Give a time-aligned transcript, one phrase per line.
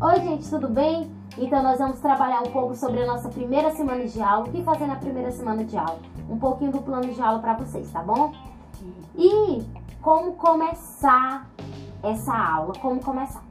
[0.00, 1.10] Oi, gente, tudo bem?
[1.38, 4.46] Então, nós vamos trabalhar um pouco sobre a nossa primeira semana de aula.
[4.46, 5.98] O que fazer na primeira semana de aula?
[6.28, 8.32] Um pouquinho do plano de aula para vocês, tá bom?
[9.16, 9.62] E
[10.02, 11.48] como começar
[12.02, 12.74] essa aula?
[12.82, 13.42] Como começar?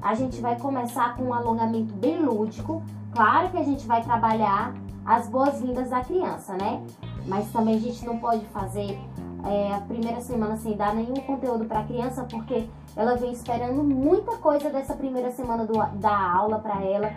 [0.00, 2.84] A gente vai começar com um alongamento bem lúdico.
[3.12, 4.72] Claro que a gente vai trabalhar
[5.04, 6.80] as boas-vindas da criança, né?
[7.26, 8.96] Mas também a gente não pode fazer
[9.44, 13.82] é, a primeira semana sem dar nenhum conteúdo para a criança, porque ela vem esperando
[13.82, 17.12] muita coisa dessa primeira semana do, da aula para ela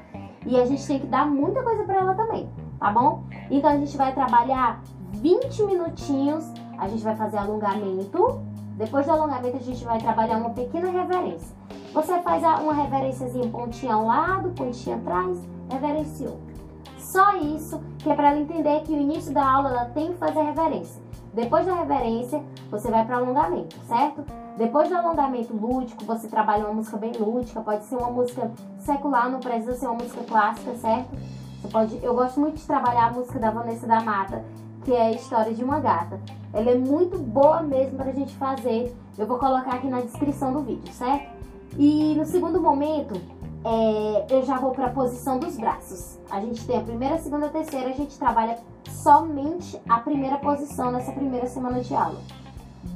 [0.46, 3.24] e a gente tem que dar muita coisa para ela também, tá bom?
[3.50, 4.82] Então a gente vai trabalhar
[5.14, 6.46] 20 minutinhos,
[6.78, 8.42] a gente vai fazer alongamento.
[8.76, 11.56] Depois do alongamento, a gente vai trabalhar uma pequena reverência.
[11.94, 15.38] Você faz uma reverênciazinha pontinha ao lado, pontinha atrás,
[15.70, 16.40] reverenciou.
[16.98, 20.18] Só isso, que é para ela entender que o início da aula ela tem que
[20.18, 21.02] fazer reverência.
[21.34, 24.24] Depois da reverência, você vai para alongamento, certo?
[24.58, 29.32] Depois do alongamento lúdico, você trabalha uma música bem lúdica, pode ser uma música secular,
[29.32, 31.10] não precisa ser uma música clássica, certo?
[31.60, 34.46] Você pode, eu gosto muito de trabalhar a música da Vanessa da Mata,
[34.86, 36.20] que é a história de uma gata.
[36.54, 38.96] Ela é muito boa mesmo para a gente fazer.
[39.18, 41.32] Eu vou colocar aqui na descrição do vídeo, certo?
[41.78, 43.20] E no segundo momento,
[43.66, 46.20] é, eu já vou para a posição dos braços.
[46.30, 48.58] A gente tem a primeira, a segunda, a terceira, a gente trabalha
[49.04, 52.22] somente a primeira posição nessa primeira semana de aula.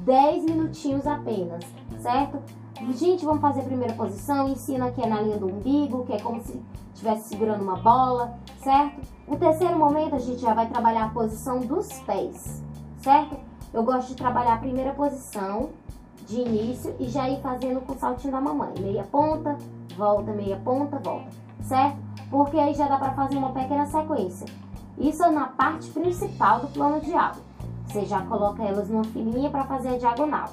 [0.05, 1.65] 10 minutinhos apenas,
[1.99, 2.41] certo?
[2.93, 6.19] Gente, vamos fazer a primeira posição, ensina que é na linha do umbigo, que é
[6.19, 6.61] como se
[6.93, 9.01] estivesse segurando uma bola, certo?
[9.27, 12.63] O terceiro momento a gente já vai trabalhar a posição dos pés,
[13.01, 13.35] certo?
[13.73, 15.71] Eu gosto de trabalhar a primeira posição
[16.25, 18.73] de início e já ir fazendo com o saltinho da mamãe.
[18.79, 19.57] Meia ponta,
[19.97, 21.27] volta, meia ponta, volta,
[21.63, 21.97] certo?
[22.29, 24.45] Porque aí já dá para fazer uma pequena sequência.
[24.97, 27.35] Isso é na parte principal do plano de aula.
[27.85, 30.49] Você já coloca elas numa filinha para fazer a diagonal.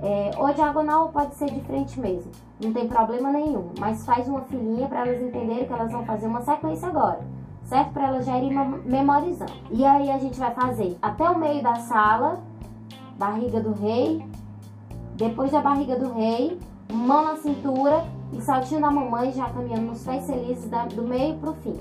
[0.00, 2.30] É, ou diagonal pode ser de frente mesmo,
[2.62, 3.70] não tem problema nenhum.
[3.78, 7.20] Mas faz uma filinha para elas entenderem que elas vão fazer uma sequência agora,
[7.64, 7.92] certo?
[7.92, 9.52] Para elas já irem memorizando.
[9.70, 12.40] E aí a gente vai fazer até o meio da sala,
[13.18, 14.24] barriga do rei,
[15.16, 16.58] depois da barriga do rei,
[16.92, 21.54] mão na cintura e saltinho da mamãe já caminhando nos pés felizes do meio pro
[21.54, 21.74] fim,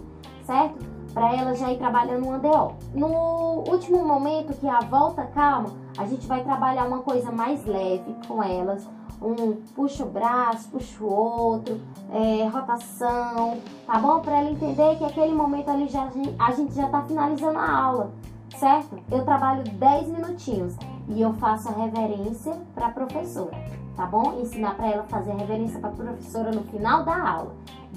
[0.43, 0.96] certo?
[1.17, 2.75] Para ela já ir trabalhando um ADO.
[2.93, 7.65] No último momento, que é a volta calma, a gente vai trabalhar uma coisa mais
[7.65, 8.87] leve com elas.
[9.19, 13.57] Um puxa o braço, puxa o outro, é, rotação,
[13.87, 14.19] tá bom?
[14.19, 16.07] Para ela entender que aquele momento ali já,
[16.37, 18.11] a gente já tá finalizando a aula,
[18.55, 18.99] certo?
[19.09, 20.75] Eu trabalho 10 minutinhos
[21.09, 23.57] e eu faço a reverência para a professora,
[23.95, 24.39] tá bom?
[24.39, 27.55] Ensinar para ela fazer a reverência para a professora no final da aula.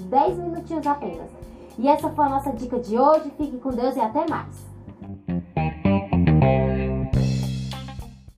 [0.09, 1.29] 10 minutinhos apenas.
[1.77, 3.31] E essa foi a nossa dica de hoje.
[3.37, 4.70] Fique com Deus e até mais!